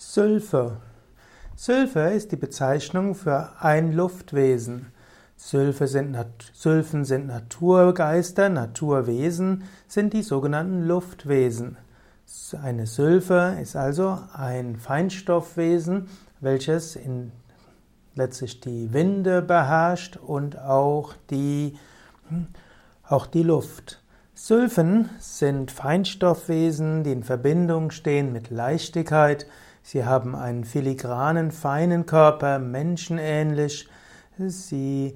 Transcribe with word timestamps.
Sylphe. 0.00 0.76
Sylphe 1.56 2.10
ist 2.10 2.30
die 2.30 2.36
Bezeichnung 2.36 3.16
für 3.16 3.50
ein 3.58 3.92
Luftwesen. 3.92 4.92
Sylphe 5.36 5.88
sind 5.88 6.16
Sylphen 6.52 7.04
sind 7.04 7.26
Naturgeister, 7.26 8.48
Naturwesen 8.48 9.64
sind 9.88 10.12
die 10.12 10.22
sogenannten 10.22 10.86
Luftwesen. 10.86 11.78
Eine 12.62 12.86
Sylphe 12.86 13.58
ist 13.60 13.74
also 13.74 14.20
ein 14.32 14.76
Feinstoffwesen, 14.76 16.06
welches 16.38 16.94
in, 16.94 17.32
letztlich 18.14 18.60
die 18.60 18.92
Winde 18.92 19.42
beherrscht 19.42 20.16
und 20.16 20.60
auch 20.60 21.14
die, 21.28 21.76
hm, 22.28 22.46
auch 23.02 23.26
die 23.26 23.42
Luft. 23.42 24.00
Sylphen 24.32 25.10
sind 25.18 25.72
Feinstoffwesen, 25.72 27.02
die 27.02 27.10
in 27.10 27.24
Verbindung 27.24 27.90
stehen 27.90 28.32
mit 28.32 28.50
Leichtigkeit, 28.50 29.48
Sie 29.82 30.04
haben 30.04 30.34
einen 30.34 30.64
filigranen, 30.64 31.50
feinen 31.50 32.06
Körper, 32.06 32.58
menschenähnlich. 32.58 33.88
Sie 34.38 35.14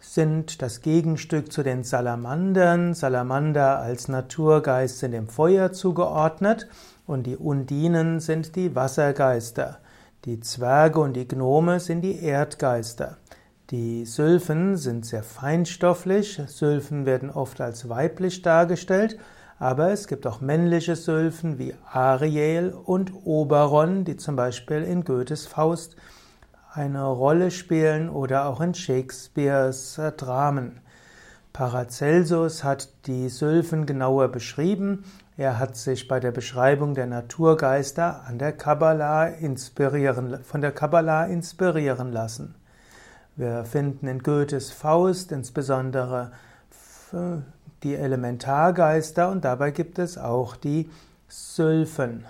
sind 0.00 0.62
das 0.62 0.80
Gegenstück 0.80 1.52
zu 1.52 1.62
den 1.62 1.82
Salamandern. 1.82 2.94
Salamander 2.94 3.78
als 3.78 4.08
Naturgeist 4.08 4.98
sind 4.98 5.12
dem 5.12 5.28
Feuer 5.28 5.72
zugeordnet 5.72 6.68
und 7.06 7.26
die 7.26 7.36
Undinen 7.36 8.20
sind 8.20 8.56
die 8.56 8.74
Wassergeister. 8.74 9.78
Die 10.24 10.40
Zwerge 10.40 11.00
und 11.00 11.14
die 11.14 11.28
Gnome 11.28 11.80
sind 11.80 12.02
die 12.02 12.22
Erdgeister. 12.22 13.18
Die 13.70 14.04
Sylphen 14.04 14.76
sind 14.76 15.06
sehr 15.06 15.22
feinstofflich. 15.22 16.40
Sylphen 16.46 17.06
werden 17.06 17.30
oft 17.30 17.60
als 17.60 17.88
weiblich 17.88 18.42
dargestellt 18.42 19.18
aber 19.64 19.92
es 19.92 20.08
gibt 20.08 20.26
auch 20.26 20.42
männliche 20.42 20.94
Sylphen 20.94 21.58
wie 21.58 21.74
Ariel 21.90 22.74
und 22.84 23.14
Oberon, 23.24 24.04
die 24.04 24.18
zum 24.18 24.36
Beispiel 24.36 24.82
in 24.82 25.04
Goethes 25.04 25.46
Faust 25.46 25.96
eine 26.74 27.06
Rolle 27.06 27.50
spielen 27.50 28.10
oder 28.10 28.44
auch 28.44 28.60
in 28.60 28.74
Shakespeares 28.74 29.96
äh, 29.96 30.12
Dramen. 30.12 30.82
Paracelsus 31.54 32.62
hat 32.62 32.90
die 33.06 33.30
Sylphen 33.30 33.86
genauer 33.86 34.28
beschrieben. 34.28 35.06
Er 35.38 35.58
hat 35.58 35.78
sich 35.78 36.08
bei 36.08 36.20
der 36.20 36.32
Beschreibung 36.32 36.92
der 36.92 37.06
Naturgeister 37.06 38.24
an 38.26 38.36
der 38.36 38.52
Kabbalah 38.52 39.28
inspirieren, 39.28 40.44
von 40.44 40.60
der 40.60 40.72
Kabbalah 40.72 41.24
inspirieren 41.24 42.12
lassen. 42.12 42.54
Wir 43.34 43.64
finden 43.64 44.08
in 44.08 44.22
Goethes 44.22 44.72
Faust 44.72 45.32
insbesondere 45.32 46.32
die 47.82 47.94
Elementargeister 47.94 49.30
und 49.30 49.44
dabei 49.44 49.70
gibt 49.70 49.98
es 49.98 50.18
auch 50.18 50.56
die 50.56 50.90
Sylphen. 51.28 52.24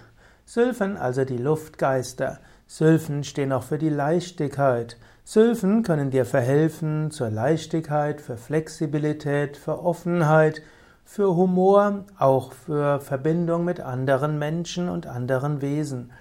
Sylphen, 0.45 0.97
also 0.97 1.25
die 1.25 1.39
Luftgeister. 1.39 2.39
Sylphen 2.67 3.25
stehen 3.25 3.53
auch 3.53 3.63
für 3.63 3.79
die 3.79 3.89
Leichtigkeit. 3.89 4.97
Sylphen 5.25 5.83
können 5.83 6.11
dir 6.11 6.27
verhelfen 6.27 7.11
zur 7.11 7.31
Leichtigkeit, 7.31 8.21
für 8.21 8.37
Flexibilität, 8.37 9.57
für 9.57 9.83
Offenheit, 9.83 10.61
für 11.05 11.35
Humor, 11.37 12.05
auch 12.19 12.53
für 12.53 13.01
Verbindung 13.01 13.65
mit 13.65 13.81
anderen 13.81 14.39
Menschen 14.39 14.89
und 14.89 15.07
anderen 15.07 15.63
Wesen. 15.63 16.13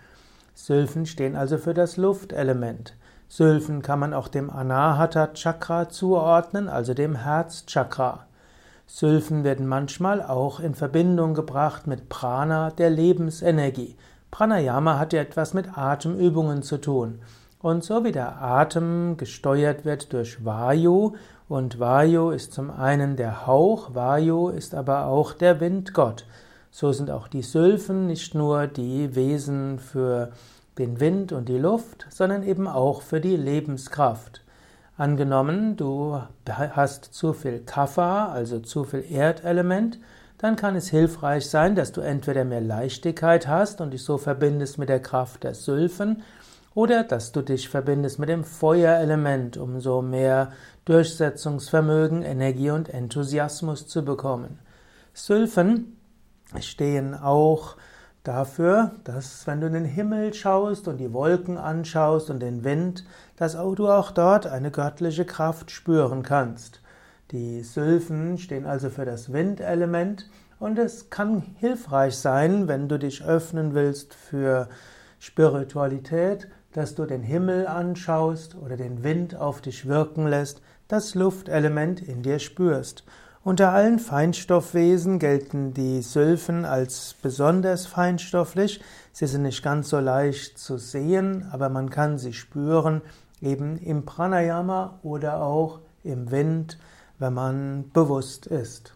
Sylphen 0.56 1.06
stehen 1.06 1.36
also 1.36 1.58
für 1.58 1.73
das 1.73 1.97
Luftelement. 1.97 2.95
Sylphen 3.28 3.81
kann 3.81 4.00
man 4.00 4.14
auch 4.14 4.28
dem 4.28 4.50
Anahata 4.50 5.34
Chakra 5.34 5.89
zuordnen, 5.89 6.69
also 6.69 6.94
dem 6.94 7.16
Herzchakra. 7.16 8.28
Sylphen 8.86 9.44
werden 9.44 9.67
manchmal 9.67 10.22
auch 10.22 10.59
in 10.59 10.76
Verbindung 10.76 11.34
gebracht 11.34 11.88
mit 11.88 12.09
Prana, 12.09 12.72
der 12.72 12.90
Lebensenergie. 12.90 13.95
Pranayama 14.31 15.00
hat 15.00 15.14
ja 15.14 15.22
etwas 15.22 15.53
mit 15.53 15.78
Atemübungen 15.78 16.64
zu 16.64 16.78
tun. 16.80 17.20
Und 17.62 17.84
so 17.84 18.03
wie 18.03 18.12
der 18.12 18.42
Atem 18.42 19.16
gesteuert 19.17 19.86
wird 19.86 20.12
durch 20.12 20.44
Vayu, 20.44 21.14
und 21.50 21.80
Vayu 21.80 22.31
ist 22.31 22.53
zum 22.53 22.72
einen 22.72 23.16
der 23.16 23.45
Hauch, 23.45 23.94
Vayu 23.94 24.50
ist 24.50 24.74
aber 24.74 25.06
auch 25.06 25.34
der 25.34 25.59
Windgott. 25.59 26.25
So 26.72 26.91
sind 26.91 27.12
auch 27.12 27.28
die 27.28 27.44
Sylphen 27.44 28.08
nicht 28.08 28.34
nur 28.34 28.68
die 28.68 29.16
Wesen 29.16 29.78
für 29.78 30.31
den 30.78 31.00
Wind 31.00 31.31
und 31.31 31.50
die 31.50 31.58
Luft, 31.58 32.08
sondern 32.09 32.44
eben 32.44 32.68
auch 32.68 33.02
für 33.02 33.22
die 33.22 33.38
Lebenskraft. 33.38 34.43
Angenommen, 34.96 35.76
du 35.76 36.22
hast 36.48 37.06
zu 37.14 37.34
viel 37.34 37.59
Kapha, 37.59 38.31
also 38.31 38.59
zu 38.59 38.84
viel 38.84 39.04
Erdelement, 39.09 40.00
dann 40.38 40.56
kann 40.56 40.76
es 40.76 40.90
hilfreich 40.90 41.50
sein, 41.50 41.76
dass 41.76 41.94
du 41.94 42.02
entweder 42.02 42.44
mehr 42.46 42.62
Leichtigkeit 42.62 43.48
hast 43.48 43.82
und 43.82 43.92
dich 43.92 44.03
so 44.03 44.18
verbindest 44.18 44.78
mit 44.78 44.90
der 44.90 45.02
Kraft 45.02 45.44
der 45.44 45.56
Sylphen, 45.56 46.22
oder 46.76 47.03
dass 47.03 47.32
du 47.32 47.42
dich 47.42 47.70
verbindest 47.70 48.20
mit 48.20 48.30
dem 48.30 48.44
Feuerelement, 48.44 49.58
um 49.58 49.80
so 49.80 50.02
mehr 50.02 50.52
Durchsetzungsvermögen, 50.86 52.24
Energie 52.24 52.72
und 52.72 52.90
Enthusiasmus 52.90 53.88
zu 53.88 54.03
bekommen. 54.03 54.59
Sylphen 55.14 55.98
stehen 56.59 57.16
auch 57.16 57.78
dafür, 58.23 58.91
dass 59.03 59.45
wenn 59.47 59.61
du 59.61 59.67
in 59.67 59.73
den 59.73 59.85
Himmel 59.85 60.34
schaust 60.34 60.88
und 60.88 60.97
die 60.97 61.13
Wolken 61.13 61.57
anschaust 61.57 62.29
und 62.29 62.39
den 62.39 62.63
Wind, 62.63 63.06
dass 63.35 63.56
auch 63.56 63.75
du 63.75 63.89
auch 63.89 64.11
dort 64.11 64.47
eine 64.47 64.72
göttliche 64.72 65.25
Kraft 65.25 65.72
spüren 65.72 66.23
kannst. 66.23 66.81
Die 67.31 67.61
Sylphen 67.63 68.38
stehen 68.38 68.66
also 68.66 68.89
für 68.89 69.06
das 69.06 69.34
Windelement 69.34 70.29
und 70.59 70.79
es 70.79 71.09
kann 71.09 71.44
hilfreich 71.57 72.16
sein, 72.16 72.67
wenn 72.67 72.88
du 72.88 72.97
dich 72.97 73.23
öffnen 73.25 73.73
willst 73.73 74.13
für 74.13 74.69
Spiritualität, 75.19 76.47
dass 76.73 76.95
du 76.95 77.05
den 77.05 77.22
Himmel 77.22 77.67
anschaust 77.67 78.55
oder 78.55 78.78
den 78.78 79.03
Wind 79.03 79.35
auf 79.35 79.61
dich 79.61 79.88
wirken 79.88 80.28
lässt, 80.28 80.61
das 80.88 81.16
Luftelement 81.16 82.01
in 82.01 82.23
dir 82.23 82.40
spürst. 82.40 83.03
Unter 83.46 83.74
allen 83.74 84.00
Feinstoffwesen 84.00 85.20
gelten 85.20 85.74
die 85.74 86.02
Sylphen 86.02 86.64
als 86.64 87.18
besonders 87.22 87.86
feinstofflich. 87.86 88.80
Sie 89.12 89.28
sind 89.28 89.42
nicht 89.42 89.62
ganz 89.62 89.90
so 89.90 90.00
leicht 90.00 90.58
zu 90.58 90.78
sehen, 90.78 91.50
aber 91.52 91.68
man 91.68 91.90
kann 91.90 92.18
sie 92.18 92.32
spüren, 92.32 93.02
eben 93.42 93.78
im 93.80 94.06
Pranayama 94.06 94.98
oder 95.03 95.42
auch 95.42 95.82
im 96.06 96.32
Wind, 96.32 96.78
wenn 97.20 97.34
man 97.34 97.90
bewusst 97.92 98.48
ist. 98.48 98.94